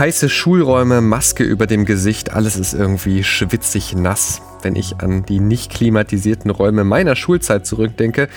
Heiße 0.00 0.30
Schulräume, 0.30 1.02
Maske 1.02 1.44
über 1.44 1.66
dem 1.66 1.84
Gesicht, 1.84 2.32
alles 2.32 2.56
ist 2.56 2.72
irgendwie 2.72 3.22
schwitzig 3.22 3.94
nass. 3.94 4.40
Wenn 4.62 4.74
ich 4.74 5.02
an 5.02 5.26
die 5.26 5.40
nicht 5.40 5.70
klimatisierten 5.70 6.50
Räume 6.50 6.84
meiner 6.84 7.16
Schulzeit 7.16 7.66
zurückdenke, 7.66 8.30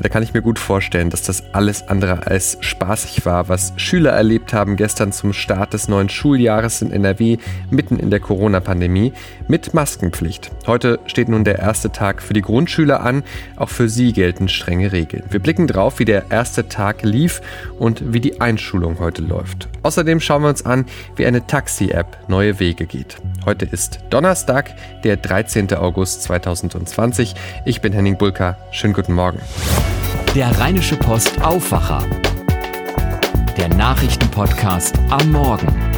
da 0.00 0.08
kann 0.08 0.22
ich 0.22 0.34
mir 0.34 0.42
gut 0.42 0.58
vorstellen, 0.58 1.10
dass 1.10 1.22
das 1.22 1.42
alles 1.52 1.88
andere 1.88 2.26
als 2.26 2.58
spaßig 2.60 3.26
war, 3.26 3.48
was 3.48 3.72
Schüler 3.76 4.12
erlebt 4.12 4.52
haben 4.52 4.76
gestern 4.76 5.12
zum 5.12 5.32
Start 5.32 5.72
des 5.72 5.88
neuen 5.88 6.08
Schuljahres 6.08 6.82
in 6.82 6.92
NRW, 6.92 7.38
mitten 7.70 7.98
in 7.98 8.10
der 8.10 8.20
Corona-Pandemie, 8.20 9.12
mit 9.48 9.74
Maskenpflicht. 9.74 10.50
Heute 10.66 11.00
steht 11.06 11.28
nun 11.28 11.44
der 11.44 11.58
erste 11.58 11.92
Tag 11.92 12.22
für 12.22 12.34
die 12.34 12.42
Grundschüler 12.42 13.00
an. 13.02 13.22
Auch 13.56 13.68
für 13.68 13.88
sie 13.88 14.12
gelten 14.12 14.48
strenge 14.48 14.92
Regeln. 14.92 15.24
Wir 15.30 15.40
blicken 15.40 15.66
drauf, 15.66 15.98
wie 15.98 16.04
der 16.04 16.30
erste 16.30 16.68
Tag 16.68 17.02
lief 17.02 17.40
und 17.78 18.12
wie 18.12 18.20
die 18.20 18.40
Einschulung 18.40 18.98
heute 18.98 19.22
läuft. 19.22 19.68
Außerdem 19.82 20.20
schauen 20.20 20.42
wir 20.42 20.48
uns 20.48 20.64
an, 20.64 20.86
wie 21.16 21.26
eine 21.26 21.46
Taxi-App 21.46 22.28
neue 22.28 22.60
Wege 22.60 22.86
geht. 22.86 23.16
Heute 23.46 23.64
ist 23.64 24.00
Donnerstag, 24.10 24.74
der 25.02 25.16
13. 25.16 25.72
August 25.74 26.22
2020. 26.24 27.34
Ich 27.64 27.80
bin 27.80 27.92
Henning 27.92 28.18
Bulka. 28.18 28.58
Schönen 28.70 28.92
guten 28.92 29.14
Morgen. 29.14 29.40
Der 30.34 30.58
Rheinische 30.58 30.96
Post 30.96 31.40
Aufwacher. 31.42 32.04
Der 33.56 33.68
Nachrichtenpodcast 33.68 34.98
am 35.10 35.32
Morgen. 35.32 35.89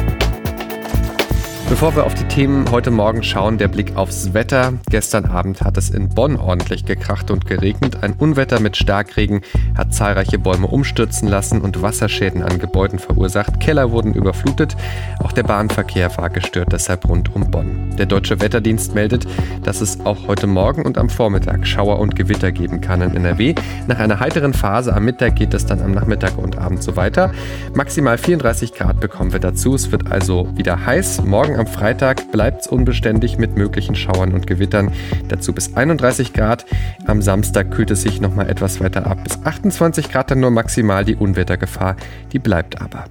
Bevor 1.73 1.95
wir 1.95 2.05
auf 2.05 2.13
die 2.13 2.25
Themen 2.25 2.69
heute 2.69 2.91
Morgen 2.91 3.23
schauen, 3.23 3.57
der 3.57 3.67
Blick 3.67 3.97
aufs 3.97 4.35
Wetter. 4.35 4.73
Gestern 4.91 5.25
Abend 5.25 5.61
hat 5.61 5.75
es 5.75 5.89
in 5.89 6.07
Bonn 6.07 6.37
ordentlich 6.37 6.85
gekracht 6.85 7.31
und 7.31 7.47
geregnet. 7.47 8.03
Ein 8.03 8.13
Unwetter 8.13 8.59
mit 8.59 8.77
Starkregen 8.77 9.41
hat 9.75 9.91
zahlreiche 9.91 10.37
Bäume 10.37 10.67
umstürzen 10.67 11.27
lassen 11.27 11.61
und 11.61 11.81
Wasserschäden 11.81 12.43
an 12.43 12.59
Gebäuden 12.59 12.99
verursacht. 12.99 13.59
Keller 13.59 13.89
wurden 13.89 14.13
überflutet. 14.13 14.77
Auch 15.23 15.31
der 15.31 15.41
Bahnverkehr 15.41 16.15
war 16.15 16.29
gestört, 16.29 16.71
deshalb 16.71 17.09
rund 17.09 17.35
um 17.35 17.49
Bonn. 17.49 17.95
Der 17.97 18.05
Deutsche 18.05 18.39
Wetterdienst 18.39 18.93
meldet, 18.93 19.25
dass 19.63 19.81
es 19.81 19.99
auch 20.05 20.27
heute 20.27 20.45
Morgen 20.45 20.85
und 20.85 20.99
am 20.99 21.09
Vormittag 21.09 21.65
Schauer 21.65 21.97
und 21.97 22.15
Gewitter 22.15 22.51
geben 22.51 22.81
kann 22.81 23.01
in 23.01 23.15
NRW. 23.15 23.55
Nach 23.87 23.97
einer 23.97 24.19
heiteren 24.19 24.53
Phase 24.53 24.95
am 24.95 25.05
Mittag 25.05 25.37
geht 25.37 25.55
es 25.55 25.65
dann 25.65 25.81
am 25.81 25.91
Nachmittag 25.91 26.37
und 26.37 26.55
Abend 26.55 26.83
so 26.83 26.95
weiter. 26.95 27.31
Maximal 27.73 28.19
34 28.19 28.75
Grad 28.75 28.99
bekommen 28.99 29.33
wir 29.33 29.39
dazu. 29.39 29.73
Es 29.73 29.91
wird 29.91 30.11
also 30.11 30.47
wieder 30.55 30.85
heiß. 30.85 31.23
Morgen 31.23 31.57
am 31.57 31.62
am 31.63 31.67
Freitag 31.67 32.29
bleibt 32.33 32.63
es 32.63 32.67
unbeständig 32.67 33.37
mit 33.37 33.55
möglichen 33.55 33.95
Schauern 33.95 34.33
und 34.33 34.47
Gewittern. 34.47 34.91
Dazu 35.29 35.53
bis 35.53 35.77
31 35.77 36.33
Grad. 36.33 36.65
Am 37.05 37.21
Samstag 37.21 37.71
kühlt 37.71 37.89
es 37.89 38.01
sich 38.01 38.19
nochmal 38.19 38.49
etwas 38.49 38.81
weiter 38.81 39.07
ab. 39.07 39.23
Bis 39.23 39.39
28 39.45 40.11
Grad 40.11 40.29
dann 40.29 40.41
nur 40.41 40.51
maximal. 40.51 41.05
Die 41.05 41.15
Unwettergefahr, 41.15 41.95
die 42.33 42.39
bleibt 42.39 42.81
aber. 42.81 43.05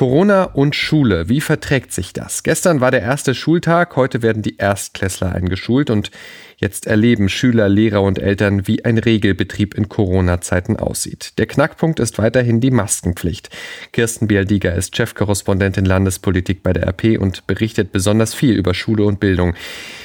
Corona 0.00 0.44
und 0.44 0.74
Schule, 0.74 1.28
wie 1.28 1.42
verträgt 1.42 1.92
sich 1.92 2.14
das? 2.14 2.42
Gestern 2.42 2.80
war 2.80 2.90
der 2.90 3.02
erste 3.02 3.34
Schultag, 3.34 3.96
heute 3.96 4.22
werden 4.22 4.40
die 4.40 4.56
Erstklässler 4.56 5.34
eingeschult 5.34 5.90
und 5.90 6.10
jetzt 6.56 6.86
erleben 6.86 7.28
Schüler, 7.28 7.68
Lehrer 7.68 8.00
und 8.00 8.18
Eltern, 8.18 8.66
wie 8.66 8.82
ein 8.82 8.96
Regelbetrieb 8.96 9.74
in 9.74 9.90
Corona-Zeiten 9.90 10.78
aussieht. 10.78 11.34
Der 11.36 11.44
Knackpunkt 11.44 12.00
ist 12.00 12.16
weiterhin 12.16 12.62
die 12.62 12.70
Maskenpflicht. 12.70 13.50
Kirsten 13.92 14.26
Bialdiger 14.26 14.74
ist 14.74 14.96
Chefkorrespondentin 14.96 15.84
Landespolitik 15.84 16.62
bei 16.62 16.72
der 16.72 16.86
RP 16.86 17.20
und 17.20 17.46
berichtet 17.46 17.92
besonders 17.92 18.32
viel 18.32 18.54
über 18.54 18.72
Schule 18.72 19.04
und 19.04 19.20
Bildung. 19.20 19.52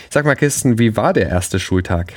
Sag 0.10 0.26
mal, 0.26 0.36
Kirsten, 0.36 0.78
wie 0.78 0.98
war 0.98 1.14
der 1.14 1.30
erste 1.30 1.58
Schultag? 1.58 2.16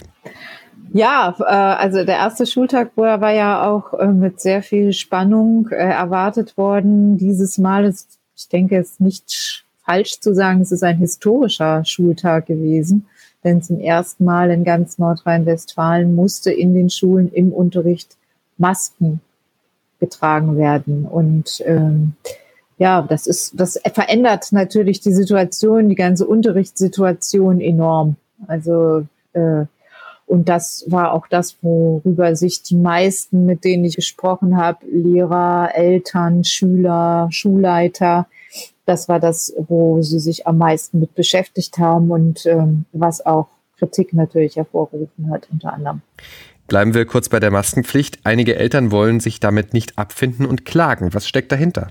Ja, 0.93 1.35
äh, 1.39 1.45
also 1.45 2.05
der 2.05 2.17
erste 2.17 2.47
Schultag 2.47 2.93
war 2.97 3.33
ja 3.33 3.71
auch 3.71 3.95
äh, 3.95 4.07
mit 4.07 4.41
sehr 4.41 4.63
viel 4.63 4.93
Spannung 4.93 5.69
äh, 5.71 5.77
erwartet 5.77 6.57
worden. 6.57 7.19
Dieses 7.19 7.59
Mal 7.59 7.85
ist, 7.85 8.19
ich 8.37 8.49
denke, 8.49 8.79
es 8.79 8.93
ist 8.93 9.01
nicht 9.01 9.65
falsch 9.85 10.21
zu 10.21 10.35
sagen, 10.35 10.61
es 10.61 10.73
ist 10.73 10.83
ein 10.83 10.99
historischer 10.99 11.85
Schultag 11.85 12.47
gewesen, 12.47 13.07
denn 13.45 13.63
zum 13.63 13.81
ersten 13.81 14.25
Mal 14.25 14.51
in 14.51 14.65
ganz 14.65 14.99
Nordrhein-Westfalen 14.99 16.15
musste 16.15 16.53
in 16.53 16.75
den 16.75 16.91
Schulen 16.91 17.33
im 17.33 17.53
Unterricht 17.53 18.17
Masken 18.57 19.21
getragen 20.01 20.57
werden. 20.57 21.05
Und 21.05 21.63
ähm, 21.67 22.15
ja, 22.79 23.03
das 23.03 23.27
ist, 23.27 23.59
das 23.59 23.81
verändert 23.93 24.53
natürlich 24.53 25.01
die 25.01 25.13
Situation, 25.13 25.89
die 25.89 25.95
ganze 25.95 26.27
Unterrichtssituation 26.27 27.61
enorm. 27.61 28.17
Also 28.47 29.07
äh, 29.33 29.65
und 30.29 30.49
das 30.49 30.85
war 30.89 31.13
auch 31.13 31.27
das, 31.27 31.57
worüber 31.63 32.37
sich 32.37 32.63
die 32.63 32.77
meisten, 32.77 33.47
mit 33.47 33.65
denen 33.65 33.85
ich 33.85 33.97
gesprochen 33.97 34.57
habe, 34.57 34.87
Lehrer, 34.87 35.71
Eltern, 35.75 36.45
Schüler, 36.45 37.29
Schulleiter, 37.31 38.27
das 38.89 39.09
war 39.09 39.21
das, 39.21 39.53
wo 39.69 40.01
sie 40.01 40.19
sich 40.19 40.47
am 40.47 40.59
meisten 40.59 41.01
mit 41.01 41.15
beschäftigt 41.15 41.79
haben 41.79 42.11
und 42.11 42.47
ähm, 42.47 42.87
was 42.93 43.25
auch 43.25 43.49
Kritik 43.79 44.13
natürlich 44.15 44.57
hervorgerufen 44.57 45.31
hat, 45.31 45.47
unter 45.53 45.73
anderem. 45.73 46.01
Bleiben 46.67 46.95
wir 46.95 47.07
kurz 47.07 47.29
bei 47.29 47.39
der 47.39 47.51
Maskenpflicht. 47.51 48.21
Einige 48.25 48.57
Eltern 48.57 48.91
wollen 48.91 49.21
sich 49.21 49.41
damit 49.41 49.73
nicht 49.73 49.99
abfinden 49.99 50.47
und 50.47 50.65
klagen. 50.65 51.15
Was 51.15 51.29
steckt 51.29 51.53
dahinter? 51.53 51.89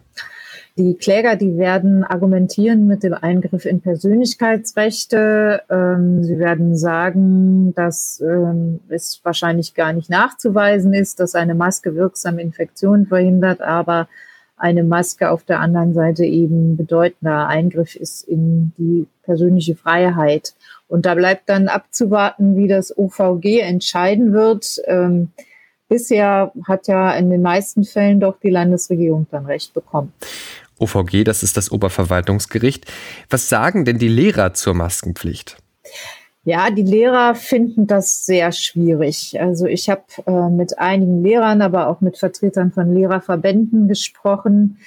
Die 0.77 0.93
Kläger, 0.93 1.35
die 1.35 1.57
werden 1.57 2.03
argumentieren 2.03 2.85
mit 2.85 3.01
dem 3.01 3.15
Eingriff 3.15 3.65
in 3.65 3.81
Persönlichkeitsrechte. 3.81 5.63
Ähm, 5.71 6.23
sie 6.23 6.37
werden 6.37 6.77
sagen, 6.77 7.73
dass 7.73 8.21
ähm, 8.21 8.79
es 8.87 9.19
wahrscheinlich 9.23 9.73
gar 9.73 9.91
nicht 9.91 10.11
nachzuweisen 10.11 10.93
ist, 10.93 11.19
dass 11.19 11.33
eine 11.33 11.55
Maske 11.55 11.95
wirksam 11.95 12.37
Infektionen 12.37 13.07
verhindert, 13.07 13.59
aber 13.59 14.07
eine 14.55 14.83
Maske 14.83 15.31
auf 15.31 15.43
der 15.43 15.61
anderen 15.61 15.95
Seite 15.95 16.25
eben 16.25 16.77
bedeutender 16.77 17.47
Eingriff 17.47 17.95
ist 17.95 18.27
in 18.27 18.71
die 18.77 19.07
persönliche 19.23 19.75
Freiheit. 19.75 20.53
Und 20.87 21.07
da 21.07 21.15
bleibt 21.15 21.49
dann 21.49 21.69
abzuwarten, 21.69 22.55
wie 22.55 22.67
das 22.67 22.95
OVG 22.95 23.61
entscheiden 23.61 24.31
wird. 24.31 24.79
Ähm, 24.85 25.29
bisher 25.89 26.51
hat 26.67 26.87
ja 26.87 27.15
in 27.15 27.31
den 27.31 27.41
meisten 27.41 27.83
Fällen 27.83 28.19
doch 28.19 28.39
die 28.39 28.51
Landesregierung 28.51 29.25
dann 29.31 29.47
recht 29.47 29.73
bekommen. 29.73 30.13
OVG, 30.79 31.23
das 31.23 31.43
ist 31.43 31.57
das 31.57 31.71
Oberverwaltungsgericht. 31.71 32.85
Was 33.29 33.49
sagen 33.49 33.85
denn 33.85 33.97
die 33.97 34.07
Lehrer 34.07 34.53
zur 34.53 34.73
Maskenpflicht? 34.73 35.57
Ja, 36.47 36.69
die 36.69 36.83
Lehrer 36.83 37.35
finden 37.35 37.87
das 37.87 38.25
sehr 38.25 38.53
schwierig. 38.53 39.37
Also 39.37 39.65
ich 39.65 39.89
habe 39.89 40.03
äh, 40.25 40.49
mit 40.49 40.79
einigen 40.79 41.21
Lehrern, 41.21 41.61
aber 41.61 41.89
auch 41.89 41.99
mit 41.99 42.17
Vertretern 42.17 42.71
von 42.71 42.93
Lehrerverbänden 42.93 43.89
gesprochen. 43.89 44.77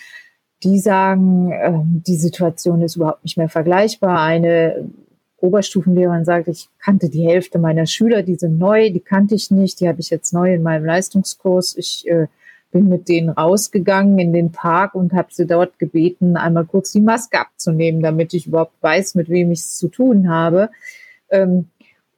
Die 0.63 0.79
sagen, 0.79 1.53
äh, 1.53 1.73
die 1.85 2.17
Situation 2.17 2.81
ist 2.81 2.97
überhaupt 2.97 3.25
nicht 3.25 3.37
mehr 3.37 3.51
vergleichbar. 3.51 4.21
Eine 4.21 4.89
Oberstufenlehrerin 5.37 6.25
sagt, 6.25 6.49
ich 6.49 6.71
kannte 6.79 7.11
die 7.11 7.27
Hälfte 7.27 7.59
meiner 7.59 7.85
Schüler, 7.85 8.23
die 8.23 8.37
sind 8.37 8.59
neu, 8.59 8.91
die 8.91 9.01
kannte 9.01 9.35
ich 9.35 9.51
nicht, 9.51 9.81
die 9.81 9.89
habe 9.89 10.01
ich 10.01 10.09
jetzt 10.09 10.33
neu 10.33 10.55
in 10.55 10.63
meinem 10.63 10.87
Leistungskurs. 10.87 11.77
Ich 11.77 12.09
äh, 12.09 12.29
bin 12.71 12.89
mit 12.89 13.09
denen 13.09 13.31
rausgegangen 13.31 14.19
in 14.19 14.33
den 14.33 14.53
Park 14.53 14.95
und 14.95 15.13
habe 15.13 15.29
sie 15.31 15.47
dort 15.47 15.79
gebeten, 15.79 16.37
einmal 16.37 16.65
kurz 16.65 16.93
die 16.93 17.01
Maske 17.01 17.41
abzunehmen, 17.41 18.03
damit 18.03 18.33
ich 18.35 18.47
überhaupt 18.47 18.81
weiß, 18.81 19.15
mit 19.17 19.29
wem 19.29 19.51
ich 19.51 19.61
es 19.61 19.77
zu 19.77 19.89
tun 19.89 20.31
habe. 20.31 20.71
Ähm, 21.31 21.69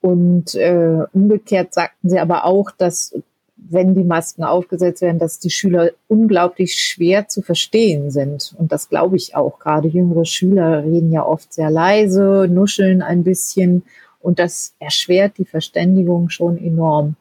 und 0.01 0.55
äh, 0.55 1.05
umgekehrt 1.13 1.73
sagten 1.73 2.11
sie 2.11 2.19
aber 2.19 2.45
auch, 2.45 2.71
dass 2.71 3.15
wenn 3.57 3.95
die 3.95 4.05
Masken 4.05 4.45
aufgesetzt 4.45 5.03
werden, 5.03 5.19
dass 5.19 5.39
die 5.39 5.51
Schüler 5.51 5.93
unglaublich 6.09 6.75
schwer 6.75 7.29
zu 7.29 7.43
verstehen 7.43 8.11
sind. 8.11 8.55
Und 8.59 8.73
das 8.73 8.89
glaube 8.89 9.17
ich 9.17 9.37
auch. 9.37 9.59
Gerade 9.61 9.89
jüngere 9.89 10.25
Schüler 10.25 10.85
reden 10.85 11.13
ja 11.13 11.25
oft 11.25 11.53
sehr 11.53 11.71
leise, 11.71 12.49
nuscheln 12.51 13.03
ein 13.03 13.23
bisschen. 13.23 13.85
Und 14.21 14.39
das 14.39 14.75
erschwert 14.79 15.39
die 15.39 15.45
Verständigung 15.45 16.29
schon 16.29 16.59
enorm. 16.59 17.17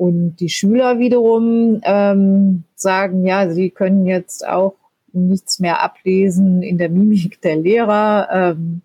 Und 0.00 0.36
die 0.36 0.48
Schüler 0.48 0.98
wiederum 0.98 1.82
ähm, 1.84 2.64
sagen, 2.74 3.26
ja, 3.26 3.50
sie 3.50 3.68
können 3.68 4.06
jetzt 4.06 4.48
auch 4.48 4.76
nichts 5.12 5.58
mehr 5.58 5.82
ablesen 5.82 6.62
in 6.62 6.78
der 6.78 6.88
Mimik 6.88 7.42
der 7.42 7.56
Lehrer. 7.56 8.28
Ähm, 8.32 8.80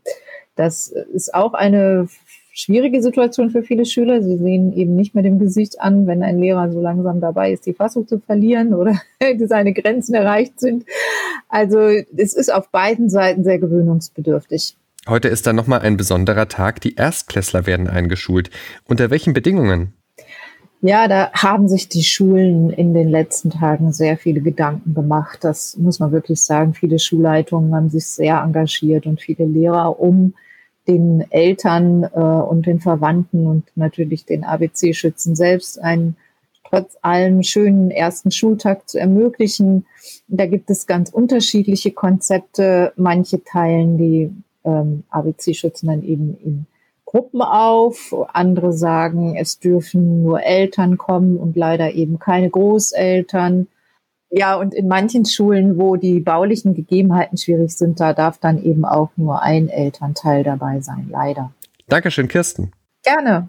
das 0.57 0.89
ist 0.89 1.33
auch 1.33 1.53
eine 1.53 2.09
schwierige 2.51 3.01
Situation 3.01 3.49
für 3.49 3.63
viele 3.63 3.85
Schüler. 3.85 4.21
Sie 4.21 4.35
sehen 4.35 4.73
eben 4.73 4.97
nicht 4.97 5.15
mehr 5.15 5.23
dem 5.23 5.39
Gesicht 5.39 5.79
an, 5.79 6.05
wenn 6.05 6.21
ein 6.21 6.37
Lehrer 6.37 6.69
so 6.69 6.81
langsam 6.81 7.21
dabei 7.21 7.53
ist, 7.53 7.65
die 7.65 7.73
Fassung 7.73 8.09
zu 8.09 8.19
verlieren 8.19 8.73
oder 8.73 8.99
seine 9.45 9.71
Grenzen 9.71 10.15
erreicht 10.15 10.59
sind. 10.59 10.83
Also 11.47 11.79
es 11.79 12.33
ist 12.33 12.53
auf 12.53 12.71
beiden 12.71 13.09
Seiten 13.09 13.45
sehr 13.45 13.59
gewöhnungsbedürftig. 13.59 14.75
Heute 15.07 15.29
ist 15.29 15.47
dann 15.47 15.55
nochmal 15.55 15.79
ein 15.79 15.95
besonderer 15.95 16.49
Tag. 16.49 16.81
Die 16.81 16.95
Erstklässler 16.95 17.65
werden 17.65 17.87
eingeschult. 17.87 18.49
Unter 18.83 19.11
welchen 19.11 19.31
Bedingungen? 19.31 19.93
Ja, 20.87 21.07
da 21.07 21.31
haben 21.33 21.67
sich 21.67 21.89
die 21.89 22.03
Schulen 22.03 22.69
in 22.69 22.93
den 22.93 23.09
letzten 23.09 23.49
Tagen 23.49 23.91
sehr 23.91 24.17
viele 24.17 24.39
Gedanken 24.39 24.93
gemacht. 24.93 25.39
Das 25.41 25.75
muss 25.77 25.97
man 25.97 26.11
wirklich 26.11 26.43
sagen. 26.43 26.75
Viele 26.75 26.99
Schulleitungen 26.99 27.73
haben 27.73 27.89
sich 27.89 28.05
sehr 28.05 28.37
engagiert 28.43 29.07
und 29.07 29.19
viele 29.19 29.45
Lehrer, 29.45 29.99
um 29.99 30.35
den 30.87 31.25
Eltern 31.31 32.03
äh, 32.03 32.19
und 32.19 32.67
den 32.67 32.81
Verwandten 32.81 33.47
und 33.47 33.63
natürlich 33.73 34.25
den 34.25 34.43
ABC-Schützen 34.43 35.35
selbst 35.35 35.81
ein 35.81 36.17
trotz 36.69 36.95
allem 37.01 37.41
schönen 37.41 37.89
ersten 37.89 38.29
Schultag 38.29 38.87
zu 38.87 38.99
ermöglichen. 38.99 39.87
Da 40.27 40.45
gibt 40.45 40.69
es 40.69 40.85
ganz 40.85 41.09
unterschiedliche 41.09 41.93
Konzepte. 41.93 42.93
Manche 42.95 43.43
teilen 43.43 43.97
die 43.97 44.31
ähm, 44.63 45.01
ABC-Schützen 45.09 45.87
dann 45.87 46.03
eben 46.03 46.37
in 46.43 46.67
Gruppen 47.15 47.41
auf. 47.41 48.13
Andere 48.33 48.73
sagen, 48.73 49.37
es 49.37 49.57
dürfen 49.59 50.21
nur 50.21 50.43
Eltern 50.43 50.97
kommen 50.97 51.37
und 51.37 51.55
leider 51.55 51.93
eben 51.93 52.19
keine 52.19 52.49
Großeltern. 52.49 53.67
Ja, 54.29 54.55
und 54.55 54.73
in 54.73 54.89
manchen 54.89 55.23
Schulen, 55.23 55.77
wo 55.77 55.95
die 55.95 56.19
baulichen 56.19 56.73
Gegebenheiten 56.73 57.37
schwierig 57.37 57.71
sind, 57.71 58.01
da 58.01 58.11
darf 58.11 58.39
dann 58.39 58.61
eben 58.61 58.83
auch 58.83 59.11
nur 59.15 59.41
ein 59.41 59.69
Elternteil 59.69 60.43
dabei 60.43 60.81
sein, 60.81 61.07
leider. 61.09 61.53
Dankeschön, 61.87 62.27
Kirsten. 62.27 62.73
Gerne. 63.01 63.47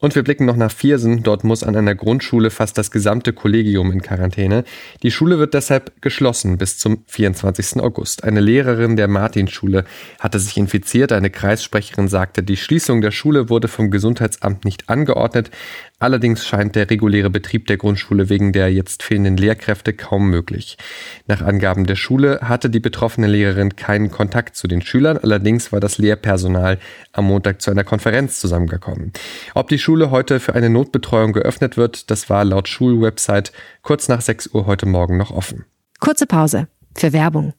Und 0.00 0.14
wir 0.14 0.22
blicken 0.22 0.46
noch 0.46 0.56
nach 0.56 0.72
Viersen. 0.72 1.22
Dort 1.22 1.44
muss 1.44 1.62
an 1.62 1.76
einer 1.76 1.94
Grundschule 1.94 2.50
fast 2.50 2.78
das 2.78 2.90
gesamte 2.90 3.34
Kollegium 3.34 3.92
in 3.92 4.00
Quarantäne. 4.00 4.64
Die 5.02 5.10
Schule 5.10 5.38
wird 5.38 5.52
deshalb 5.52 6.00
geschlossen 6.00 6.56
bis 6.56 6.78
zum 6.78 7.04
24. 7.06 7.82
August. 7.82 8.24
Eine 8.24 8.40
Lehrerin 8.40 8.96
der 8.96 9.08
Martinschule 9.08 9.84
hatte 10.18 10.38
sich 10.38 10.56
infiziert. 10.56 11.12
Eine 11.12 11.28
Kreissprecherin 11.28 12.08
sagte, 12.08 12.42
die 12.42 12.56
Schließung 12.56 13.02
der 13.02 13.10
Schule 13.10 13.50
wurde 13.50 13.68
vom 13.68 13.90
Gesundheitsamt 13.90 14.64
nicht 14.64 14.88
angeordnet. 14.88 15.50
Allerdings 15.98 16.46
scheint 16.46 16.76
der 16.76 16.88
reguläre 16.88 17.28
Betrieb 17.28 17.66
der 17.66 17.76
Grundschule 17.76 18.30
wegen 18.30 18.52
der 18.54 18.72
jetzt 18.72 19.02
fehlenden 19.02 19.36
Lehrkräfte 19.36 19.92
kaum 19.92 20.30
möglich. 20.30 20.78
Nach 21.26 21.42
Angaben 21.42 21.84
der 21.84 21.94
Schule 21.94 22.40
hatte 22.40 22.70
die 22.70 22.80
betroffene 22.80 23.26
Lehrerin 23.26 23.76
keinen 23.76 24.10
Kontakt 24.10 24.56
zu 24.56 24.66
den 24.66 24.80
Schülern. 24.80 25.18
Allerdings 25.18 25.72
war 25.72 25.80
das 25.80 25.98
Lehrpersonal 25.98 26.78
am 27.12 27.26
Montag 27.26 27.60
zu 27.60 27.70
einer 27.70 27.84
Konferenz 27.84 28.40
zusammengekommen. 28.40 29.12
Ob 29.54 29.68
die 29.68 29.78
Schule 29.90 30.12
heute 30.12 30.38
für 30.38 30.54
eine 30.54 30.70
Notbetreuung 30.70 31.32
geöffnet 31.32 31.76
wird, 31.76 32.12
das 32.12 32.30
war 32.30 32.44
laut 32.44 32.68
Schulwebsite 32.68 33.50
kurz 33.82 34.06
nach 34.06 34.20
6 34.20 34.54
Uhr 34.54 34.66
heute 34.66 34.86
Morgen 34.86 35.16
noch 35.16 35.32
offen. 35.32 35.64
Kurze 35.98 36.26
Pause 36.26 36.68
für 36.96 37.12
Werbung. 37.12 37.54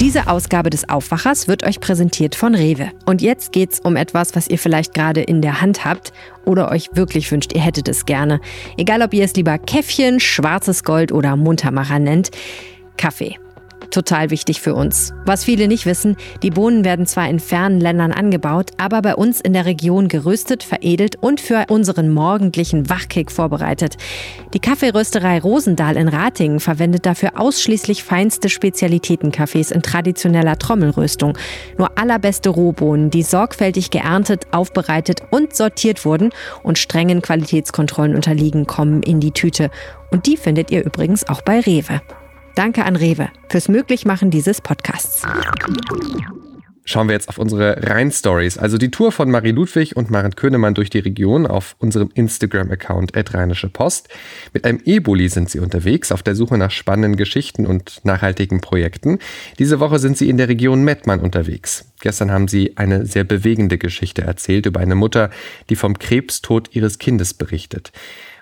Diese 0.00 0.28
Ausgabe 0.28 0.70
des 0.70 0.88
Aufwachers 0.88 1.46
wird 1.46 1.62
euch 1.66 1.78
präsentiert 1.78 2.34
von 2.34 2.54
Rewe. 2.54 2.88
Und 3.04 3.20
jetzt 3.20 3.52
geht's 3.52 3.80
um 3.80 3.96
etwas, 3.96 4.34
was 4.34 4.48
ihr 4.48 4.58
vielleicht 4.58 4.94
gerade 4.94 5.20
in 5.20 5.42
der 5.42 5.60
Hand 5.60 5.84
habt 5.84 6.14
oder 6.46 6.70
euch 6.70 6.88
wirklich 6.94 7.30
wünscht, 7.30 7.52
ihr 7.52 7.60
hättet 7.60 7.86
es 7.88 8.06
gerne. 8.06 8.40
Egal, 8.78 9.02
ob 9.02 9.12
ihr 9.12 9.26
es 9.26 9.34
lieber 9.34 9.58
Käffchen, 9.58 10.20
schwarzes 10.20 10.84
Gold 10.84 11.12
oder 11.12 11.36
Muntermacher 11.36 11.98
nennt. 11.98 12.30
Kaffee 12.96 13.36
total 13.90 14.30
wichtig 14.30 14.60
für 14.60 14.74
uns. 14.74 15.12
Was 15.24 15.44
viele 15.44 15.68
nicht 15.68 15.86
wissen, 15.86 16.16
die 16.42 16.50
Bohnen 16.50 16.84
werden 16.84 17.06
zwar 17.06 17.28
in 17.28 17.40
fernen 17.40 17.80
Ländern 17.80 18.12
angebaut, 18.12 18.70
aber 18.76 19.02
bei 19.02 19.14
uns 19.14 19.40
in 19.40 19.52
der 19.52 19.66
Region 19.66 20.08
geröstet, 20.08 20.62
veredelt 20.62 21.16
und 21.16 21.40
für 21.40 21.66
unseren 21.68 22.12
morgendlichen 22.12 22.88
Wachkick 22.90 23.30
vorbereitet. 23.30 23.96
Die 24.54 24.60
Kaffeerösterei 24.60 25.38
Rosendahl 25.40 25.96
in 25.96 26.08
Ratingen 26.08 26.60
verwendet 26.60 27.06
dafür 27.06 27.40
ausschließlich 27.40 28.04
feinste 28.04 28.48
Spezialitätenkaffees 28.48 29.70
in 29.70 29.82
traditioneller 29.82 30.58
Trommelröstung. 30.58 31.36
Nur 31.78 31.98
allerbeste 31.98 32.50
Rohbohnen, 32.50 33.10
die 33.10 33.22
sorgfältig 33.22 33.90
geerntet, 33.90 34.46
aufbereitet 34.52 35.22
und 35.30 35.54
sortiert 35.54 36.04
wurden 36.04 36.30
und 36.62 36.78
strengen 36.78 37.22
Qualitätskontrollen 37.22 38.14
unterliegen, 38.14 38.66
kommen 38.66 39.02
in 39.02 39.20
die 39.20 39.32
Tüte. 39.32 39.70
Und 40.10 40.26
die 40.26 40.36
findet 40.36 40.70
ihr 40.70 40.84
übrigens 40.84 41.28
auch 41.28 41.42
bei 41.42 41.60
Rewe. 41.60 42.00
Danke 42.56 42.86
an 42.86 42.96
Rewe 42.96 43.28
fürs 43.50 43.68
Möglichmachen 43.68 44.30
dieses 44.30 44.62
Podcasts. 44.62 45.22
Schauen 46.86 47.08
wir 47.08 47.12
jetzt 47.12 47.28
auf 47.28 47.36
unsere 47.36 47.82
Rhein-Stories, 47.86 48.56
also 48.56 48.78
die 48.78 48.90
Tour 48.90 49.12
von 49.12 49.30
Marie 49.30 49.50
Ludwig 49.50 49.94
und 49.94 50.10
Maren 50.10 50.34
Könemann 50.36 50.72
durch 50.72 50.88
die 50.88 51.00
Region 51.00 51.46
auf 51.46 51.76
unserem 51.80 52.10
Instagram-Account 52.14 53.12
Rheinische 53.14 53.68
Post. 53.68 54.08
Mit 54.54 54.64
einem 54.64 54.80
E-Bulli 54.86 55.28
sind 55.28 55.50
sie 55.50 55.58
unterwegs, 55.58 56.10
auf 56.12 56.22
der 56.22 56.34
Suche 56.34 56.56
nach 56.56 56.70
spannenden 56.70 57.16
Geschichten 57.16 57.66
und 57.66 58.00
nachhaltigen 58.04 58.62
Projekten. 58.62 59.18
Diese 59.58 59.78
Woche 59.78 59.98
sind 59.98 60.16
sie 60.16 60.30
in 60.30 60.38
der 60.38 60.48
Region 60.48 60.82
Mettmann 60.82 61.20
unterwegs. 61.20 61.92
Gestern 62.00 62.30
haben 62.30 62.48
sie 62.48 62.78
eine 62.78 63.04
sehr 63.04 63.24
bewegende 63.24 63.76
Geschichte 63.76 64.22
erzählt 64.22 64.64
über 64.64 64.80
eine 64.80 64.94
Mutter, 64.94 65.28
die 65.68 65.76
vom 65.76 65.98
Krebstod 65.98 66.74
ihres 66.74 66.98
Kindes 66.98 67.34
berichtet. 67.34 67.92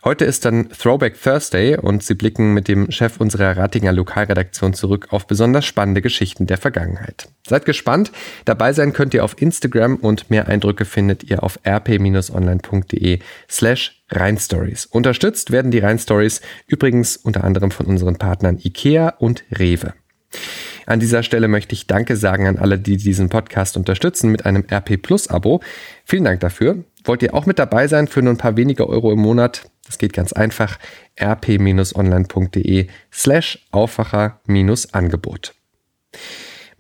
Heute 0.05 0.27
ist 0.27 0.45
dann 0.45 0.69
Throwback 0.69 1.19
Thursday 1.19 1.79
und 1.79 2.03
Sie 2.03 2.13
blicken 2.13 2.53
mit 2.53 2.69
dem 2.69 2.91
Chef 2.91 3.19
unserer 3.21 3.57
Ratinger 3.57 3.91
Lokalredaktion 3.91 4.75
zurück 4.75 5.07
auf 5.13 5.27
besonders 5.27 5.65
spannende 5.65 6.03
Geschichten 6.03 6.47
der 6.47 6.59
Vergangenheit. 6.59 7.31
Seid 7.47 7.65
gespannt. 7.65 8.13
Dabei 8.45 8.75
sein 8.75 8.93
könnt 8.93 9.15
ihr 9.15 9.25
auf 9.25 9.41
Instagram 9.41 9.97
und 9.97 10.29
mehr 10.29 10.47
Eindrücke 10.47 10.85
findet 10.85 11.25
ihr 11.25 11.43
auf 11.43 11.59
rp-online.de 11.67 13.21
slash 13.49 14.05
Rheinstories. 14.11 14.85
Unterstützt 14.85 15.51
werden 15.53 15.71
die 15.71 15.79
Rheinstories 15.79 16.43
übrigens 16.67 17.17
unter 17.17 17.43
anderem 17.43 17.71
von 17.71 17.87
unseren 17.87 18.17
Partnern 18.17 18.59
IKEA 18.63 19.09
und 19.09 19.45
Rewe. 19.59 19.95
An 20.85 21.01
dieser 21.01 21.23
Stelle 21.23 21.49
möchte 21.49 21.73
ich 21.73 21.87
Danke 21.87 22.17
sagen 22.17 22.47
an 22.47 22.59
alle, 22.59 22.79
die 22.79 22.99
diesen 22.99 23.31
Podcast 23.31 23.79
unterstützen 23.79 24.31
mit 24.31 24.45
einem 24.45 24.67
RP 24.71 25.01
Plus 25.01 25.29
Abo. 25.29 25.63
Vielen 26.05 26.25
Dank 26.25 26.41
dafür. 26.41 26.85
Wollt 27.05 27.23
ihr 27.23 27.35
auch 27.35 27.47
mit 27.47 27.59
dabei 27.59 27.89
sein 27.89 28.07
für 28.07 28.21
nur 28.21 28.35
ein 28.35 28.39
paar 28.39 28.59
wenige 28.59 28.87
Euro 28.87 29.11
im 29.11 29.21
Monat? 29.21 29.71
Das 29.87 29.99
geht 29.99 30.13
ganz 30.13 30.33
einfach. 30.33 30.79
rp-online.de 31.21 32.89
slash 33.13 33.67
Aufwacher-Angebot. 33.71 35.55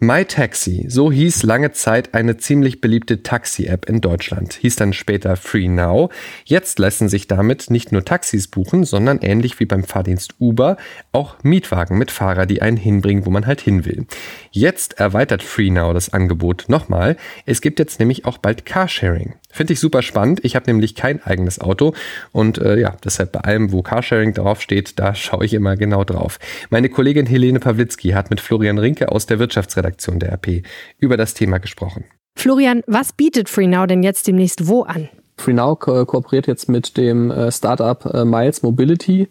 MyTaxi, 0.00 0.86
so 0.88 1.10
hieß 1.12 1.44
lange 1.44 1.72
Zeit 1.72 2.14
eine 2.14 2.36
ziemlich 2.36 2.80
beliebte 2.80 3.22
Taxi-App 3.22 3.88
in 3.88 4.00
Deutschland, 4.00 4.54
hieß 4.54 4.76
dann 4.76 4.92
später 4.92 5.36
FreeNow. 5.36 6.12
Jetzt 6.44 6.78
lassen 6.78 7.08
sich 7.08 7.28
damit 7.28 7.70
nicht 7.70 7.92
nur 7.92 8.04
Taxis 8.04 8.48
buchen, 8.48 8.84
sondern 8.84 9.20
ähnlich 9.20 9.60
wie 9.60 9.66
beim 9.66 9.84
Fahrdienst 9.84 10.34
Uber 10.40 10.76
auch 11.12 11.36
Mietwagen 11.42 11.96
mit 11.96 12.10
Fahrer, 12.10 12.44
die 12.44 12.60
einen 12.60 12.76
hinbringen, 12.76 13.24
wo 13.24 13.30
man 13.30 13.46
halt 13.46 13.60
hin 13.60 13.84
will. 13.84 14.06
Jetzt 14.50 14.98
erweitert 14.98 15.42
FreeNow 15.42 15.94
das 15.94 16.12
Angebot 16.12 16.64
nochmal. 16.68 17.16
Es 17.46 17.60
gibt 17.60 17.78
jetzt 17.78 17.98
nämlich 18.00 18.24
auch 18.24 18.38
bald 18.38 18.66
Carsharing. 18.66 19.34
Finde 19.50 19.72
ich 19.72 19.80
super 19.80 20.02
spannend. 20.02 20.44
Ich 20.44 20.56
habe 20.56 20.66
nämlich 20.66 20.96
kein 20.96 21.22
eigenes 21.22 21.60
Auto 21.60 21.94
und 22.32 22.58
äh, 22.58 22.78
ja, 22.80 22.96
deshalb 23.04 23.32
bei 23.32 23.40
allem, 23.40 23.70
wo 23.70 23.82
Carsharing 23.82 24.34
draufsteht, 24.34 24.98
da 24.98 25.14
schaue 25.14 25.44
ich 25.44 25.54
immer 25.54 25.76
genau 25.76 26.02
drauf. 26.02 26.40
Meine 26.70 26.88
Kollegin 26.88 27.26
Helene 27.26 27.60
Pawlitzki 27.60 28.10
hat 28.10 28.30
mit 28.30 28.40
Florian 28.40 28.78
Rinke 28.78 29.12
aus 29.12 29.26
der 29.26 29.38
Wirtschaftsredaktion 29.38 29.83
der 29.92 30.32
RP 30.34 30.62
über 30.98 31.16
das 31.16 31.34
Thema 31.34 31.58
gesprochen. 31.58 32.04
Florian, 32.36 32.82
was 32.86 33.12
bietet 33.12 33.48
FreeNow 33.48 33.86
denn 33.86 34.02
jetzt 34.02 34.26
demnächst 34.26 34.66
wo 34.66 34.82
an? 34.82 35.08
FreeNow 35.36 35.78
ko 35.78 36.04
kooperiert 36.04 36.46
jetzt 36.46 36.68
mit 36.68 36.96
dem 36.96 37.30
äh, 37.30 37.50
Startup 37.50 38.04
äh, 38.06 38.24
Miles 38.24 38.62
Mobility 38.62 39.28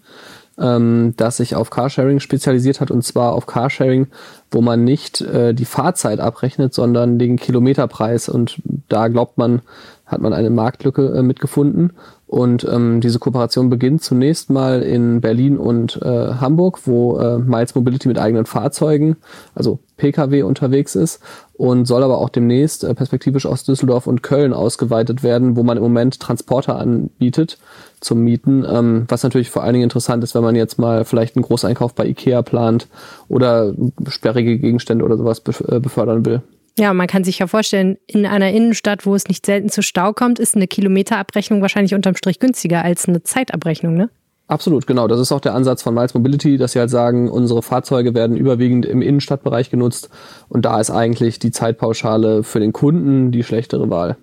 ähm, 0.59 1.13
das 1.17 1.37
sich 1.37 1.55
auf 1.55 1.69
Carsharing 1.69 2.19
spezialisiert 2.19 2.81
hat 2.81 2.91
und 2.91 3.03
zwar 3.03 3.33
auf 3.33 3.45
Carsharing, 3.45 4.07
wo 4.51 4.61
man 4.61 4.83
nicht 4.83 5.21
äh, 5.21 5.53
die 5.53 5.65
Fahrzeit 5.65 6.19
abrechnet, 6.19 6.73
sondern 6.73 7.17
den 7.17 7.37
Kilometerpreis 7.37 8.29
und 8.29 8.61
da 8.89 9.07
glaubt 9.07 9.37
man, 9.37 9.61
hat 10.05 10.21
man 10.21 10.33
eine 10.33 10.49
Marktlücke 10.49 11.13
äh, 11.15 11.23
mitgefunden 11.23 11.93
und 12.33 12.67
ähm, 12.67 12.99
diese 12.99 13.19
Kooperation 13.19 13.69
beginnt 13.69 14.01
zunächst 14.01 14.49
mal 14.49 14.81
in 14.81 15.21
Berlin 15.21 15.55
und 15.55 16.01
äh, 16.01 16.33
Hamburg, 16.33 16.79
wo 16.85 17.19
äh, 17.19 17.37
Miles 17.37 17.75
Mobility 17.75 18.07
mit 18.07 18.17
eigenen 18.17 18.47
Fahrzeugen, 18.47 19.17
also 19.53 19.77
Pkw 19.97 20.41
unterwegs 20.41 20.95
ist 20.95 21.21
und 21.53 21.85
soll 21.85 22.01
aber 22.01 22.17
auch 22.17 22.29
demnächst 22.29 22.83
äh, 22.83 22.95
perspektivisch 22.95 23.45
aus 23.45 23.65
Düsseldorf 23.65 24.07
und 24.07 24.23
Köln 24.23 24.51
ausgeweitet 24.51 25.21
werden, 25.21 25.55
wo 25.55 25.61
man 25.61 25.77
im 25.77 25.83
Moment 25.83 26.19
Transporter 26.19 26.79
anbietet 26.79 27.59
zum 28.01 28.21
Mieten, 28.21 28.65
ähm, 28.67 29.05
was 29.07 29.21
natürlich 29.21 29.51
vor 29.51 29.61
allen 29.61 29.73
Dingen 29.73 29.83
interessant 29.83 30.23
ist, 30.23 30.33
wenn 30.33 30.43
man 30.43 30.55
jetzt 30.55 30.79
mal 30.79 31.05
vielleicht 31.05 31.35
einen 31.35 31.43
Großeinkauf 31.43 31.93
bei 31.93 32.07
Ikea 32.07 32.41
plant 32.41 32.87
oder 33.29 33.75
sperrige 34.07 34.57
Gegenstände 34.57 35.05
oder 35.05 35.17
sowas 35.17 35.43
äh, 35.67 35.79
befördern 35.79 36.25
will. 36.25 36.41
Ja, 36.77 36.93
man 36.93 37.07
kann 37.07 37.23
sich 37.23 37.39
ja 37.39 37.47
vorstellen, 37.47 37.97
in 38.07 38.25
einer 38.25 38.51
Innenstadt, 38.51 39.05
wo 39.05 39.13
es 39.13 39.27
nicht 39.27 39.45
selten 39.45 39.69
zu 39.69 39.83
Stau 39.83 40.11
kommt, 40.11 40.39
ist 40.39 40.55
eine 40.55 40.67
Kilometerabrechnung 40.67 41.61
wahrscheinlich 41.61 41.93
unterm 41.93 42.15
Strich 42.15 42.39
günstiger 42.39 42.83
als 42.83 43.07
eine 43.07 43.21
Zeitabrechnung, 43.21 43.95
ne? 43.95 44.09
Absolut, 44.47 44.87
genau. 44.87 45.07
Das 45.07 45.19
ist 45.19 45.31
auch 45.31 45.39
der 45.39 45.53
Ansatz 45.53 45.83
von 45.83 45.93
Miles 45.93 46.13
Mobility, 46.13 46.57
dass 46.57 46.73
sie 46.73 46.79
halt 46.79 46.89
sagen, 46.89 47.29
unsere 47.29 47.61
Fahrzeuge 47.61 48.13
werden 48.13 48.35
überwiegend 48.35 48.85
im 48.85 49.01
Innenstadtbereich 49.01 49.69
genutzt 49.69 50.09
und 50.49 50.65
da 50.65 50.79
ist 50.79 50.91
eigentlich 50.91 51.39
die 51.39 51.51
Zeitpauschale 51.51 52.43
für 52.43 52.59
den 52.59 52.73
Kunden 52.73 53.31
die 53.31 53.43
schlechtere 53.43 53.89
Wahl. 53.89 54.17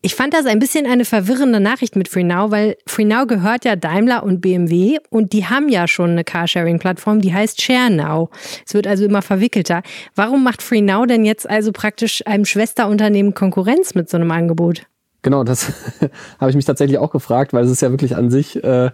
Ich 0.00 0.14
fand 0.14 0.34
das 0.34 0.46
ein 0.46 0.58
bisschen 0.58 0.86
eine 0.86 1.04
verwirrende 1.04 1.60
Nachricht 1.60 1.96
mit 1.96 2.08
FreeNow, 2.08 2.50
weil 2.50 2.76
FreeNow 2.86 3.26
gehört 3.26 3.64
ja 3.64 3.76
Daimler 3.76 4.22
und 4.22 4.40
BMW 4.40 4.98
und 5.10 5.32
die 5.32 5.46
haben 5.46 5.68
ja 5.68 5.88
schon 5.88 6.10
eine 6.10 6.24
Carsharing-Plattform, 6.24 7.20
die 7.20 7.34
heißt 7.34 7.60
ShareNow. 7.60 8.30
Es 8.66 8.74
wird 8.74 8.86
also 8.86 9.04
immer 9.04 9.22
verwickelter. 9.22 9.82
Warum 10.14 10.44
macht 10.44 10.62
FreeNow 10.62 11.06
denn 11.06 11.24
jetzt 11.24 11.48
also 11.48 11.72
praktisch 11.72 12.26
einem 12.26 12.44
Schwesterunternehmen 12.44 13.34
Konkurrenz 13.34 13.94
mit 13.94 14.08
so 14.08 14.16
einem 14.16 14.30
Angebot? 14.30 14.82
Genau, 15.22 15.42
das 15.42 15.72
habe 16.40 16.50
ich 16.50 16.56
mich 16.56 16.64
tatsächlich 16.64 16.98
auch 16.98 17.10
gefragt, 17.10 17.52
weil 17.52 17.64
es 17.64 17.70
ist 17.70 17.82
ja 17.82 17.90
wirklich 17.90 18.16
an 18.16 18.30
sich 18.30 18.62
äh, 18.62 18.90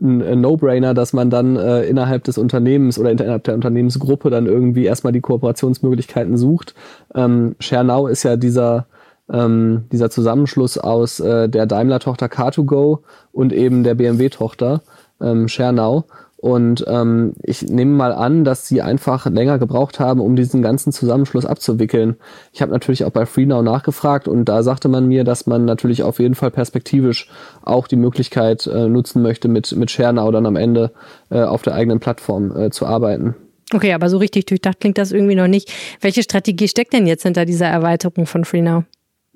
ein 0.00 0.40
No-Brainer, 0.40 0.94
dass 0.94 1.12
man 1.12 1.28
dann 1.30 1.56
äh, 1.56 1.82
innerhalb 1.84 2.24
des 2.24 2.38
Unternehmens 2.38 2.98
oder 2.98 3.10
innerhalb 3.10 3.44
der 3.44 3.54
Unternehmensgruppe 3.54 4.30
dann 4.30 4.46
irgendwie 4.46 4.84
erstmal 4.84 5.12
die 5.12 5.20
Kooperationsmöglichkeiten 5.20 6.36
sucht. 6.36 6.74
Ähm, 7.14 7.56
ShareNow 7.58 8.08
ist 8.08 8.22
ja 8.22 8.36
dieser 8.36 8.86
ähm, 9.32 9.84
dieser 9.92 10.10
Zusammenschluss 10.10 10.78
aus 10.78 11.20
äh, 11.20 11.48
der 11.48 11.66
Daimler-Tochter 11.66 12.26
Car2Go 12.26 13.00
und 13.32 13.52
eben 13.52 13.84
der 13.84 13.94
BMW-Tochter 13.94 14.82
ähm, 15.20 15.48
Schernau. 15.48 16.04
Und 16.40 16.84
ähm, 16.86 17.32
ich 17.42 17.62
nehme 17.62 17.96
mal 17.96 18.12
an, 18.12 18.44
dass 18.44 18.68
sie 18.68 18.80
einfach 18.80 19.26
länger 19.26 19.58
gebraucht 19.58 19.98
haben, 19.98 20.20
um 20.20 20.36
diesen 20.36 20.62
ganzen 20.62 20.92
Zusammenschluss 20.92 21.44
abzuwickeln. 21.44 22.14
Ich 22.52 22.62
habe 22.62 22.70
natürlich 22.70 23.04
auch 23.04 23.10
bei 23.10 23.26
FreeNow 23.26 23.64
nachgefragt 23.64 24.28
und 24.28 24.44
da 24.44 24.62
sagte 24.62 24.88
man 24.88 25.08
mir, 25.08 25.24
dass 25.24 25.48
man 25.48 25.64
natürlich 25.64 26.04
auf 26.04 26.20
jeden 26.20 26.36
Fall 26.36 26.52
perspektivisch 26.52 27.28
auch 27.62 27.88
die 27.88 27.96
Möglichkeit 27.96 28.68
äh, 28.68 28.86
nutzen 28.86 29.20
möchte, 29.20 29.48
mit, 29.48 29.74
mit 29.74 29.90
ShareNow 29.90 30.30
dann 30.30 30.46
am 30.46 30.54
Ende 30.54 30.92
äh, 31.30 31.42
auf 31.42 31.62
der 31.62 31.74
eigenen 31.74 31.98
Plattform 31.98 32.56
äh, 32.56 32.70
zu 32.70 32.86
arbeiten. 32.86 33.34
Okay, 33.74 33.92
aber 33.92 34.08
so 34.08 34.18
richtig 34.18 34.46
durchdacht 34.46 34.78
klingt 34.78 34.96
das 34.96 35.10
irgendwie 35.10 35.34
noch 35.34 35.48
nicht. 35.48 35.72
Welche 36.00 36.22
Strategie 36.22 36.68
steckt 36.68 36.92
denn 36.92 37.08
jetzt 37.08 37.24
hinter 37.24 37.46
dieser 37.46 37.66
Erweiterung 37.66 38.26
von 38.26 38.44
FreeNow? 38.44 38.84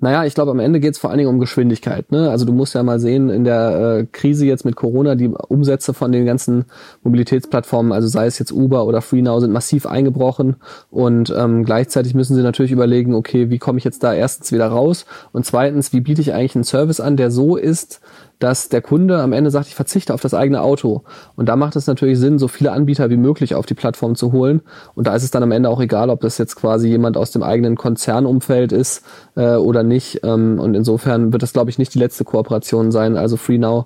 Naja, 0.03 0.25
ich 0.25 0.33
glaube, 0.35 0.51
am 0.51 0.59
Ende 0.59 0.81
geht 0.81 0.95
es 0.95 0.99
vor 0.99 1.11
allen 1.11 1.17
Dingen 1.17 1.29
um 1.29 1.39
Geschwindigkeit. 1.39 2.11
Ne? 2.11 2.29
Also 2.29 2.43
du 2.43 2.51
musst 2.51 2.75
ja 2.75 2.83
mal 2.83 2.99
sehen, 2.99 3.29
in 3.29 3.45
der 3.45 3.99
äh, 3.99 4.05
Krise 4.11 4.45
jetzt 4.45 4.65
mit 4.65 4.75
Corona, 4.75 5.15
die 5.15 5.29
Umsätze 5.29 5.93
von 5.93 6.11
den 6.11 6.25
ganzen 6.25 6.65
Mobilitätsplattformen, 7.03 7.93
also 7.93 8.09
sei 8.09 8.25
es 8.25 8.37
jetzt 8.37 8.51
Uber 8.51 8.85
oder 8.85 9.01
FreeNow, 9.01 9.39
sind 9.39 9.53
massiv 9.53 9.85
eingebrochen. 9.85 10.57
Und 10.91 11.33
ähm, 11.33 11.63
gleichzeitig 11.63 12.15
müssen 12.15 12.35
sie 12.35 12.41
natürlich 12.41 12.73
überlegen, 12.73 13.15
okay, 13.15 13.49
wie 13.49 13.59
komme 13.59 13.77
ich 13.77 13.85
jetzt 13.85 14.03
da 14.03 14.13
erstens 14.13 14.51
wieder 14.51 14.67
raus? 14.67 15.05
Und 15.31 15.45
zweitens, 15.45 15.93
wie 15.93 16.01
biete 16.01 16.19
ich 16.19 16.33
eigentlich 16.33 16.55
einen 16.55 16.65
Service 16.65 16.99
an, 16.99 17.15
der 17.15 17.31
so 17.31 17.55
ist, 17.55 18.01
dass 18.43 18.67
der 18.67 18.81
Kunde 18.81 19.21
am 19.21 19.31
Ende 19.31 19.51
sagt, 19.51 19.67
ich 19.67 19.75
verzichte 19.75 20.13
auf 20.13 20.19
das 20.19 20.33
eigene 20.33 20.61
Auto. 20.61 21.03
Und 21.37 21.47
da 21.47 21.55
macht 21.55 21.77
es 21.77 21.87
natürlich 21.87 22.19
Sinn, 22.19 22.39
so 22.39 22.49
viele 22.49 22.73
Anbieter 22.73 23.09
wie 23.09 23.15
möglich 23.15 23.55
auf 23.55 23.65
die 23.65 23.73
Plattform 23.73 24.15
zu 24.15 24.33
holen. 24.33 24.61
Und 24.95 25.07
da 25.07 25.15
ist 25.15 25.23
es 25.23 25.31
dann 25.31 25.43
am 25.43 25.53
Ende 25.53 25.69
auch 25.69 25.79
egal, 25.79 26.09
ob 26.09 26.19
das 26.19 26.37
jetzt 26.37 26.55
quasi 26.57 26.89
jemand 26.89 27.15
aus 27.15 27.31
dem 27.31 27.41
eigenen 27.41 27.77
Konzernumfeld 27.77 28.73
ist 28.73 29.05
äh, 29.35 29.55
oder 29.55 29.83
nicht. 29.83 30.19
Ähm, 30.23 30.59
und 30.59 30.75
insofern 30.75 31.31
wird 31.31 31.41
das, 31.41 31.53
glaube 31.53 31.69
ich, 31.69 31.77
nicht 31.77 31.93
die 31.93 31.99
letzte 31.99 32.25
Kooperation 32.25 32.91
sein. 32.91 33.15
Also 33.15 33.37
FreeNow 33.37 33.85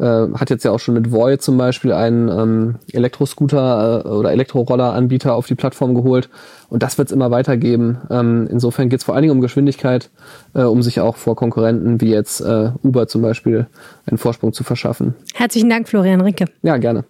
äh, 0.00 0.28
hat 0.34 0.50
jetzt 0.50 0.64
ja 0.64 0.70
auch 0.70 0.80
schon 0.80 0.94
mit 0.94 1.12
Void 1.12 1.42
zum 1.42 1.58
Beispiel 1.58 1.92
einen 1.92 2.28
ähm, 2.28 2.76
Elektroscooter 2.92 4.04
äh, 4.04 4.08
oder 4.08 4.32
Elektroroller-Anbieter 4.32 5.34
auf 5.34 5.46
die 5.46 5.54
Plattform 5.54 5.94
geholt. 5.94 6.28
Und 6.68 6.82
das 6.82 6.98
wird 6.98 7.08
es 7.08 7.12
immer 7.12 7.30
weitergeben. 7.30 7.98
Ähm, 8.10 8.48
insofern 8.50 8.88
geht 8.88 9.00
es 9.00 9.04
vor 9.04 9.14
allen 9.14 9.22
Dingen 9.22 9.34
um 9.34 9.40
Geschwindigkeit, 9.40 10.10
äh, 10.54 10.62
um 10.62 10.82
sich 10.82 11.00
auch 11.00 11.16
vor 11.16 11.36
Konkurrenten 11.36 12.00
wie 12.00 12.10
jetzt 12.10 12.40
äh, 12.40 12.70
Uber 12.82 13.08
zum 13.08 13.22
Beispiel 13.22 13.66
einen 14.06 14.18
Vorsprung 14.18 14.52
zu 14.52 14.64
verschaffen. 14.64 15.14
Herzlichen 15.34 15.68
Dank, 15.68 15.88
Florian 15.88 16.20
Rinke. 16.20 16.46
Ja, 16.62 16.76
gerne. 16.78 17.04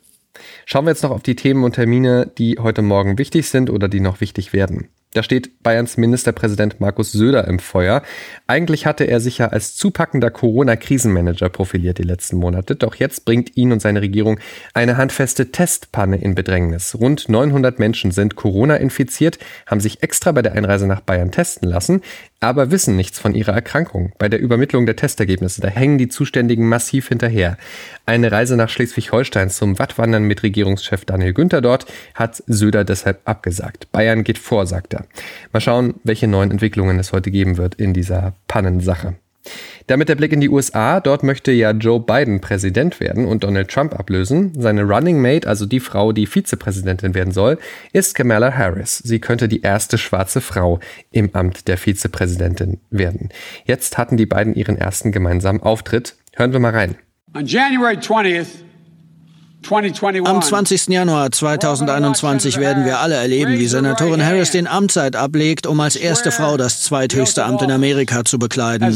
Schauen 0.65 0.85
wir 0.87 0.91
jetzt 0.91 1.03
noch 1.03 1.11
auf 1.11 1.23
die 1.23 1.37
Themen 1.37 1.65
und 1.65 1.75
Termine, 1.75 2.31
die 2.39 2.59
heute 2.61 2.83
Morgen 2.83 3.19
wichtig 3.19 3.49
sind 3.49 3.71
oder 3.71 3.89
die 3.89 4.01
noch 4.01 4.21
wichtig 4.21 4.53
werden. 4.53 4.89
Da 5.13 5.25
steht 5.25 5.65
Bayerns 5.65 5.97
Ministerpräsident 5.97 6.79
Markus 6.79 7.11
Söder 7.11 7.49
im 7.49 7.59
Feuer. 7.59 8.03
Eigentlich 8.47 8.87
hatte 8.87 9.03
er 9.03 9.19
sich 9.19 9.39
ja 9.39 9.49
als 9.49 9.75
zupackender 9.75 10.31
Corona-Krisenmanager 10.31 11.49
profiliert 11.49 11.99
die 11.99 12.05
letzten 12.05 12.37
Monate, 12.37 12.77
doch 12.77 12.95
jetzt 12.95 13.25
bringt 13.25 13.57
ihn 13.57 13.73
und 13.73 13.83
seine 13.83 14.03
Regierung 14.03 14.39
eine 14.73 14.97
handfeste 14.97 15.51
Testpanne 15.51 16.19
in 16.19 16.37
Bedrängnis. 16.37 16.95
Rund 16.95 17.29
900 17.29 17.81
Menschen 17.81 18.13
sind 18.13 18.37
Corona 18.37 18.77
infiziert, 18.77 19.41
haben 19.67 19.81
sich 19.81 20.01
extra 20.05 20.31
bei 20.31 20.43
der 20.43 20.53
Einreise 20.53 20.87
nach 20.87 21.01
Bayern 21.01 21.33
testen 21.33 21.69
lassen, 21.69 22.03
aber 22.41 22.71
wissen 22.71 22.97
nichts 22.97 23.19
von 23.19 23.35
ihrer 23.35 23.53
Erkrankung. 23.53 24.13
Bei 24.19 24.29
der 24.29 24.41
Übermittlung 24.41 24.87
der 24.87 24.97
Testergebnisse, 24.97 25.61
da 25.61 25.69
hängen 25.69 25.99
die 25.99 26.09
Zuständigen 26.09 26.67
massiv 26.67 27.09
hinterher. 27.09 27.59
Eine 28.07 28.33
Reise 28.33 28.57
nach 28.57 28.71
Schleswig-Holstein 28.71 29.51
zum 29.51 29.79
Wattwandern 29.79 30.25
mit 30.25 30.43
Regierungschef 30.43 31.05
Daniel 31.05 31.35
Günther 31.35 31.61
dort 31.61 31.87
hat 32.15 32.43
Söder 32.47 32.85
deshalb 32.85 33.21
abgesagt. 33.27 33.93
Bayern 33.93 34.25
geht 34.25 34.39
vor, 34.39 34.67
sagt 34.67 34.95
er. 34.95 35.05
Mal 35.53 35.61
schauen, 35.61 35.95
welche 36.03 36.27
neuen 36.27 36.51
Entwicklungen 36.51 36.99
es 36.99 37.13
heute 37.13 37.31
geben 37.31 37.59
wird 37.59 37.75
in 37.75 37.93
dieser 37.93 38.35
Pannensache. 38.49 39.17
Damit 39.87 40.09
der 40.09 40.15
Blick 40.15 40.33
in 40.33 40.41
die 40.41 40.49
USA. 40.49 41.01
Dort 41.01 41.23
möchte 41.23 41.51
ja 41.53 41.73
Joe 41.73 42.01
Biden 42.01 42.41
Präsident 42.41 43.01
werden 43.01 43.27
und 43.27 43.43
Donald 43.45 43.71
Trump 43.71 43.99
ablösen. 43.99 44.53
Seine 44.57 44.83
Running 44.85 45.21
Mate, 45.21 45.49
also 45.49 45.67
die 45.67 45.81
Frau, 45.81 46.13
die 46.13 46.27
Vizepräsidentin 46.27 47.15
werden 47.15 47.33
soll, 47.33 47.59
ist 47.93 48.15
Kamala 48.15 48.53
Harris. 48.57 48.99
Sie 48.99 49.19
könnte 49.19 49.49
die 49.49 49.63
erste 49.63 49.99
schwarze 49.99 50.41
Frau 50.41 50.81
im 51.11 51.31
Amt 51.35 51.69
der 51.69 51.77
Vizepräsidentin 51.77 52.81
werden. 52.91 53.31
Jetzt 53.65 53.99
hatten 53.99 54.17
die 54.17 54.27
beiden 54.27 54.55
ihren 54.55 54.77
ersten 54.77 55.13
gemeinsamen 55.13 55.61
Auftritt. 55.61 56.17
Hören 56.37 56.53
wir 56.53 56.61
mal 56.61 56.73
rein. 56.73 56.95
On 57.35 57.47
January 57.47 57.97
20th, 57.97 58.47
am 59.71 60.43
20. 60.43 60.89
Januar 60.89 61.31
2021 61.31 62.59
werden 62.59 62.85
wir 62.85 62.99
alle 62.99 63.15
erleben, 63.15 63.53
wie 63.53 63.67
Senatorin 63.67 64.25
Harris 64.25 64.51
den 64.51 64.67
Amtseid 64.67 65.15
ablegt, 65.17 65.67
um 65.67 65.79
als 65.81 65.97
erste 65.97 66.31
Frau 66.33 66.57
das 66.57 66.83
zweithöchste 66.83 67.45
Amt 67.45 67.63
in 67.63 67.71
Amerika 67.71 68.25
zu 68.25 68.39
bekleiden. 68.39 68.89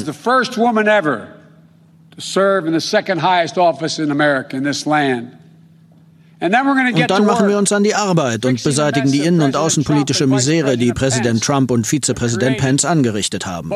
Und 6.41 7.11
dann 7.11 7.27
machen 7.27 7.49
wir 7.49 7.59
uns 7.59 7.73
an 7.73 7.85
die 7.85 7.95
Arbeit 7.95 8.45
und 8.45 8.63
beseitigen 8.63 9.11
die 9.11 9.21
innen- 9.21 9.41
und 9.41 9.57
außenpolitische 9.57 10.27
Misere, 10.27 10.77
die 10.77 10.93
Präsident 10.93 11.43
Trump 11.43 11.71
und 11.71 11.87
Vizepräsident 11.87 12.59
Pence 12.59 12.85
angerichtet 12.85 13.47
haben. 13.47 13.73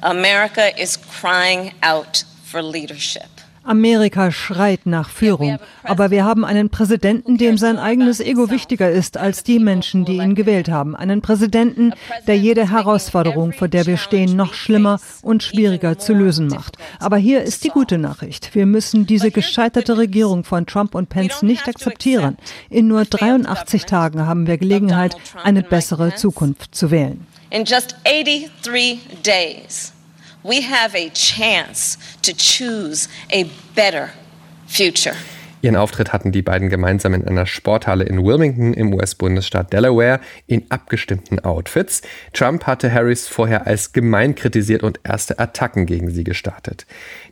America 0.00 0.68
is 0.76 0.98
crying 1.00 1.72
out 1.80 2.26
for 2.44 2.60
leadership. 2.60 3.33
Amerika 3.64 4.30
schreit 4.30 4.86
nach 4.86 5.08
Führung, 5.08 5.58
aber 5.82 6.10
wir 6.10 6.24
haben 6.24 6.44
einen 6.44 6.70
Präsidenten, 6.70 7.38
dem 7.38 7.58
sein 7.58 7.78
eigenes 7.78 8.20
Ego 8.20 8.50
wichtiger 8.50 8.90
ist 8.90 9.16
als 9.16 9.42
die 9.42 9.58
Menschen, 9.58 10.04
die 10.04 10.16
ihn 10.18 10.34
gewählt 10.34 10.68
haben. 10.68 10.94
Einen 10.94 11.22
Präsidenten, 11.22 11.92
der 12.26 12.36
jede 12.36 12.70
Herausforderung, 12.70 13.52
vor 13.52 13.68
der 13.68 13.86
wir 13.86 13.96
stehen, 13.96 14.36
noch 14.36 14.54
schlimmer 14.54 15.00
und 15.22 15.42
schwieriger 15.42 15.98
zu 15.98 16.12
lösen 16.12 16.48
macht. 16.48 16.76
Aber 16.98 17.16
hier 17.16 17.42
ist 17.42 17.64
die 17.64 17.70
gute 17.70 17.98
Nachricht. 17.98 18.54
Wir 18.54 18.66
müssen 18.66 19.06
diese 19.06 19.30
gescheiterte 19.30 19.96
Regierung 19.96 20.44
von 20.44 20.66
Trump 20.66 20.94
und 20.94 21.08
Pence 21.08 21.42
nicht 21.42 21.66
akzeptieren. 21.66 22.36
In 22.70 22.86
nur 22.88 23.04
83 23.04 23.84
Tagen 23.86 24.26
haben 24.26 24.46
wir 24.46 24.58
Gelegenheit, 24.58 25.16
eine 25.42 25.62
bessere 25.62 26.14
Zukunft 26.14 26.74
zu 26.74 26.90
wählen. 26.90 27.26
In 27.50 27.64
just 27.64 27.96
83 28.04 28.98
days 29.22 29.92
we 30.44 30.60
have 30.60 30.94
a 30.94 31.08
chance 31.10 31.98
to 32.22 32.32
choose 32.32 33.08
a 33.32 33.46
better 33.74 34.10
future. 34.66 35.16
Ihren 35.62 35.76
Auftritt 35.76 36.12
hatten 36.12 36.30
die 36.30 36.42
beiden 36.42 36.68
gemeinsam 36.68 37.14
in 37.14 37.26
einer 37.26 37.46
Sporthalle 37.46 38.04
in 38.04 38.22
Wilmington 38.22 38.74
im 38.74 38.92
US-Bundesstaat 38.92 39.72
Delaware 39.72 40.20
in 40.46 40.70
abgestimmten 40.70 41.40
Outfits. 41.40 42.02
Trump 42.34 42.66
hatte 42.66 42.92
Harris 42.92 43.26
vorher 43.26 43.66
als 43.66 43.94
gemein 43.94 44.34
kritisiert 44.34 44.82
und 44.82 45.00
erste 45.04 45.38
Attacken 45.38 45.86
gegen 45.86 46.10
sie 46.10 46.22
gestartet. 46.22 46.84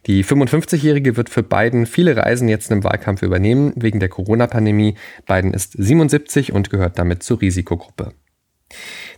Die 0.06 0.24
55-Jährige 0.24 1.18
wird 1.18 1.28
für 1.28 1.42
Biden 1.42 1.84
viele 1.84 2.16
Reisen 2.16 2.48
jetzt 2.48 2.70
im 2.70 2.84
Wahlkampf 2.84 3.20
übernehmen, 3.20 3.74
wegen 3.76 4.00
der 4.00 4.08
Corona-Pandemie. 4.08 4.94
Biden 5.26 5.52
ist 5.52 5.72
77 5.72 6.54
und 6.54 6.70
gehört 6.70 6.98
damit 6.98 7.22
zur 7.22 7.42
Risikogruppe. 7.42 8.14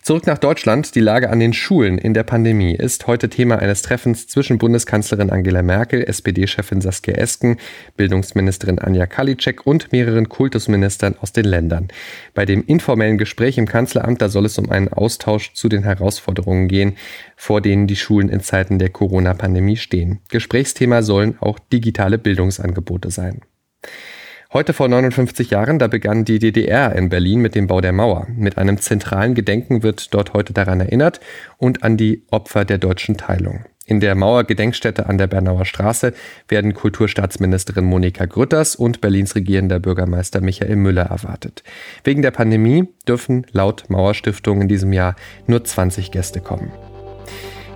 Zurück 0.05 0.27
nach 0.27 0.37
Deutschland. 0.37 0.95
Die 0.97 1.01
Lage 1.01 1.31
an 1.31 1.41
den 1.41 1.55
Schulen 1.55 1.97
in 1.97 2.13
der 2.13 2.25
Pandemie 2.25 2.75
ist 2.75 3.07
heute 3.07 3.31
Thema 3.31 3.61
eines 3.61 3.81
Treffens 3.81 4.27
zwischen 4.27 4.59
Bundeskanzlerin 4.59 5.31
Angela 5.31 5.63
Merkel, 5.63 6.05
SPD-Chefin 6.05 6.83
Saskia 6.83 7.15
Esken, 7.15 7.57
Bildungsministerin 7.97 8.79
Anja 8.79 9.07
Kalitschek 9.07 9.67
und 9.67 9.93
mehreren 9.93 10.29
Kultusministern 10.29 11.17
aus 11.23 11.33
den 11.33 11.47
Ländern. 11.47 11.89
Bei 12.35 12.45
dem 12.45 12.67
informellen 12.67 13.17
Gespräch 13.17 13.57
im 13.57 13.67
Kanzleramt, 13.67 14.21
da 14.21 14.29
soll 14.29 14.45
es 14.45 14.59
um 14.59 14.69
einen 14.69 14.93
Austausch 14.93 15.55
zu 15.55 15.71
den 15.71 15.85
Herausforderungen 15.85 16.69
gehen, 16.69 16.99
vor 17.35 17.63
denen 17.63 17.87
die 17.87 17.97
Schulen 17.97 18.29
in 18.29 18.41
Zeiten 18.41 18.79
der 18.79 18.91
Corona-Pandemie 18.91 19.79
stehen. 19.79 20.21
Gesprächsthema 20.29 21.01
sollen 21.01 21.39
auch 21.41 21.59
digitale 21.59 22.19
Bildungsangebote 22.19 23.11
sein. 23.11 23.41
Heute 24.55 24.73
vor 24.73 24.87
59 24.87 25.51
Jahren, 25.51 25.81
da 25.81 25.89
begann 25.89 26.25
die 26.25 26.39
DDR 26.39 26.95
in 26.95 27.09
Berlin 27.09 27.41
mit 27.41 27.57
dem 27.57 27.67
Bau 27.67 27.81
der 27.81 27.93
Mauer. 27.93 28.29
Mit 28.37 28.57
einem 28.57 28.79
zentralen 28.79 29.35
Gedenken 29.35 29.83
wird 29.83 30.15
dort 30.15 30.33
heute 30.33 30.53
daran 30.53 30.79
erinnert 30.79 31.19
und 31.59 31.83
an 31.83 31.97
die 31.97 32.23
Opfer 32.31 32.65
der 32.65 32.79
deutschen 32.79 33.17
Teilung. 33.17 33.65
In 33.85 33.99
der 33.99 34.15
Mauergedenkstätte 34.15 35.07
an 35.07 35.19
der 35.19 35.27
Bernauer 35.27 35.65
Straße 35.65 36.15
werden 36.47 36.73
Kulturstaatsministerin 36.73 37.85
Monika 37.85 38.27
Grütters 38.27 38.77
und 38.77 39.01
Berlins 39.01 39.35
regierender 39.35 39.81
Bürgermeister 39.81 40.41
Michael 40.41 40.77
Müller 40.77 41.07
erwartet. 41.07 41.65
Wegen 42.05 42.23
der 42.23 42.31
Pandemie 42.31 42.87
dürfen 43.09 43.49
laut 43.51 43.87
Mauerstiftung 43.89 44.61
in 44.61 44.69
diesem 44.69 44.93
Jahr 44.93 45.17
nur 45.49 45.65
20 45.65 46.13
Gäste 46.13 46.41
kommen. 46.41 46.71